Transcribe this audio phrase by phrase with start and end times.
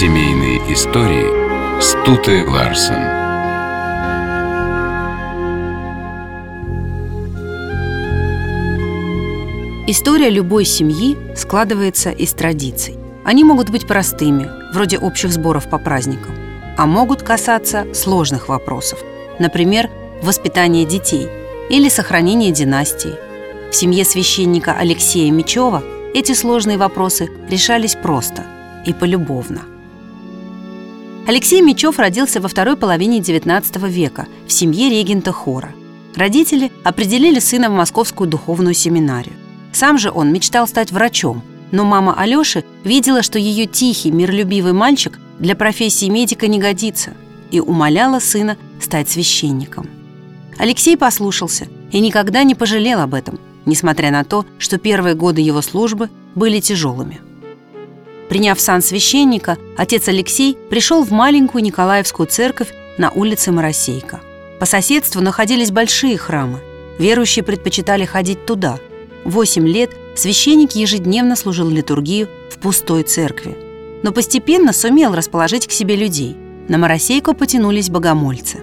[0.00, 3.02] Семейные истории Стуты Ларсен.
[9.86, 12.96] История любой семьи складывается из традиций.
[13.26, 16.34] Они могут быть простыми, вроде общих сборов по праздникам,
[16.78, 19.00] а могут касаться сложных вопросов,
[19.38, 19.90] например,
[20.22, 21.28] воспитания детей
[21.68, 23.16] или сохранения династии.
[23.70, 25.82] В семье священника Алексея Мечева
[26.14, 28.46] эти сложные вопросы решались просто
[28.86, 29.60] и полюбовно.
[31.26, 35.72] Алексей Мечев родился во второй половине XIX века в семье регента хора.
[36.16, 39.34] Родители определили сына в Московскую духовную семинарию.
[39.72, 45.20] Сам же он мечтал стать врачом, но мама Алёши видела, что ее тихий, миролюбивый мальчик
[45.38, 47.12] для профессии медика не годится
[47.50, 49.88] и умоляла сына стать священником.
[50.58, 55.62] Алексей послушался и никогда не пожалел об этом, несмотря на то, что первые годы его
[55.62, 57.20] службы были тяжелыми.
[58.30, 64.20] Приняв сан священника, отец Алексей пришел в маленькую Николаевскую церковь на улице Моросейка.
[64.58, 66.60] По соседству находились большие храмы.
[66.98, 68.78] Верующие предпочитали ходить туда–
[69.24, 73.56] Восемь лет священник ежедневно служил литургию в пустой церкви,
[74.02, 76.36] но постепенно сумел расположить к себе людей.
[76.68, 78.58] На Моросейку потянулись богомольцы.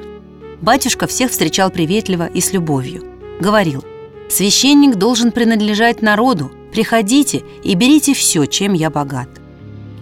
[0.62, 3.04] Батюшка всех встречал приветливо и с любовью.
[3.40, 3.84] Говорил,
[4.30, 9.30] «Священник должен принадлежать народу, приходите и берите все, чем я богат».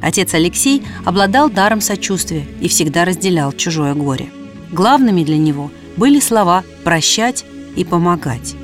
[0.01, 4.29] Отец Алексей обладал даром сочувствия и всегда разделял чужое горе.
[4.71, 8.55] Главными для него были слова «прощать» и «помогать».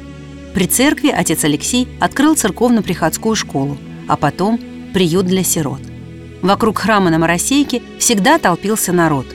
[0.53, 4.59] При церкви отец Алексей открыл церковно-приходскую школу, а потом
[4.93, 5.79] приют для сирот.
[6.41, 9.25] Вокруг храма на Моросейке всегда толпился народ.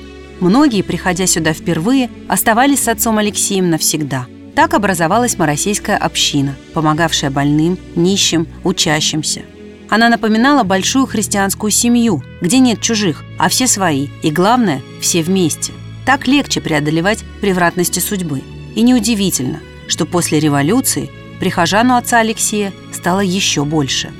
[0.40, 4.26] Многие, приходя сюда впервые, оставались с отцом Алексеем навсегда.
[4.54, 9.42] Так образовалась Моросейская община, помогавшая больным, нищим, учащимся.
[9.88, 15.72] Она напоминала большую христианскую семью, где нет чужих, а все свои, и главное, все вместе.
[16.04, 18.42] Так легче преодолевать превратности судьбы.
[18.74, 21.10] И неудивительно– что после революции
[21.40, 24.12] прихожан у отца Алексея стало еще больше.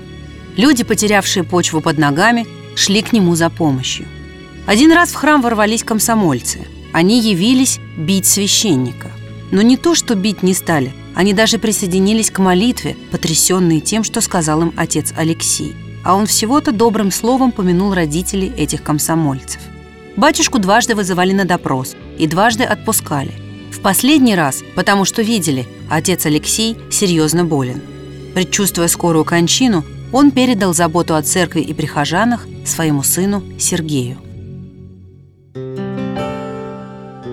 [0.57, 4.07] Люди, потерявшие почву под ногами, шли к нему за помощью.
[4.67, 6.67] Один раз в храм ворвались комсомольцы.
[6.93, 9.11] Они явились бить священника.
[9.51, 14.21] Но не то, что бить не стали, они даже присоединились к молитве, потрясенные тем, что
[14.21, 15.75] сказал им отец Алексей.
[16.05, 19.61] А он всего-то добрым словом помянул родителей этих комсомольцев.
[20.17, 23.33] Батюшку дважды вызывали на допрос и дважды отпускали–
[23.77, 27.83] в последний раз, потому что видели, отец Алексей серьезно болен.
[28.35, 34.19] Предчувствуя скорую кончину, он передал заботу о церкви и прихожанах своему сыну Сергею.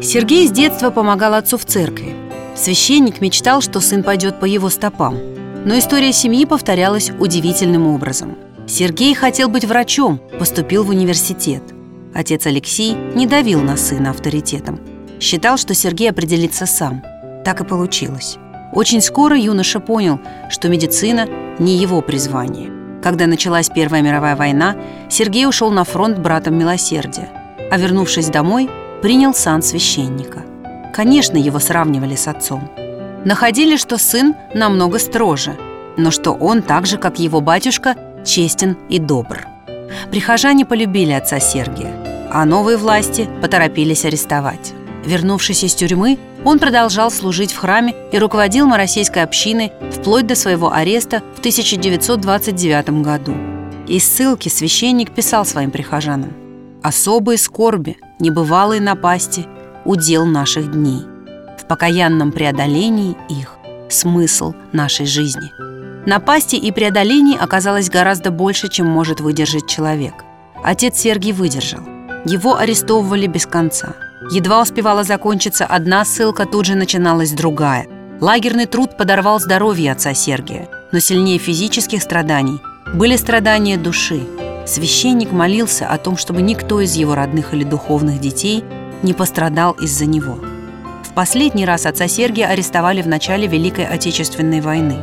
[0.01, 2.12] Сергей с детства помогал отцу в церкви.
[2.55, 5.17] Священник мечтал, что сын пойдет по его стопам.
[5.65, 8.37] Но история семьи повторялась удивительным образом.
[8.67, 11.63] Сергей хотел быть врачом, поступил в университет.
[12.13, 14.79] Отец Алексей не давил на сына авторитетом–
[15.23, 17.01] Считал, что Сергей определится сам.
[17.45, 18.35] Так и получилось.
[18.73, 20.19] Очень скоро юноша понял,
[20.49, 22.69] что медицина не его призвание.
[23.01, 24.75] Когда началась Первая мировая война,
[25.09, 27.29] Сергей ушел на фронт братом милосердия,
[27.71, 28.69] а вернувшись домой,
[29.01, 30.43] принял сан священника.
[30.93, 32.69] Конечно, его сравнивали с отцом.
[33.25, 35.57] Находили, что сын намного строже,
[35.97, 39.47] но что он, так же, как его батюшка, честен и добр.
[40.11, 41.93] Прихожане полюбили отца Сергия,
[42.31, 44.73] а новые власти поторопились арестовать.
[45.03, 50.71] Вернувшись из тюрьмы, он продолжал служить в храме и руководил Моросейской общиной вплоть до своего
[50.71, 53.33] ареста в 1929 году.
[53.87, 56.33] Из ссылки священник писал своим прихожанам
[56.83, 59.47] «Особые скорби, небывалые напасти–
[59.85, 61.05] удел наших дней.
[61.59, 63.55] В покаянном преодолении их–
[63.89, 65.51] смысл нашей жизни».
[66.05, 70.13] Напасти и преодолений оказалось гораздо больше, чем может выдержать человек.
[70.61, 71.79] Отец Сергий выдержал.
[72.25, 73.93] Его арестовывали без конца–
[74.31, 77.87] Едва успевала закончиться одна ссылка, тут же начиналась другая.
[78.21, 82.59] Лагерный труд подорвал здоровье отца Сергия, но сильнее физических страданий
[82.93, 84.21] были страдания души.
[84.65, 88.63] Священник молился о том, чтобы никто из его родных или духовных детей
[89.03, 90.39] не пострадал из-за него.
[91.03, 94.97] В последний раз отца Сергия арестовали в начале Великой Отечественной войны.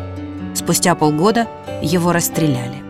[0.55, 1.47] Спустя полгода
[1.83, 2.83] его расстреляли.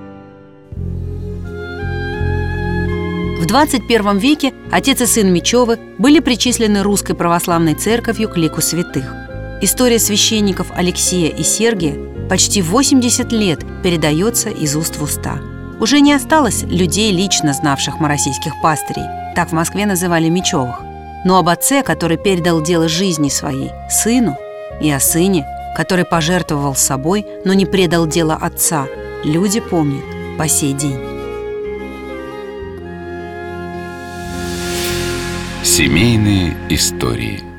[3.39, 9.05] В 21 веке отец и сын Мечевы были причислены Русской Православной Церковью к лику святых.
[9.63, 11.97] История священников Алексея и Сергия
[12.29, 15.39] почти 80 лет передается из уст в уста.
[15.81, 19.05] Уже не осталось людей, лично знавших моросийских пастырей,
[19.35, 20.90] так в Москве называли Мечевых
[21.25, 24.37] но об отце, который передал дело жизни своей сыну,
[24.81, 25.47] и о сыне,
[25.77, 28.87] который пожертвовал собой, но не предал дело отца,
[29.25, 30.05] люди помнят
[30.39, 30.99] по сей день.
[35.63, 37.43] Семейные истории–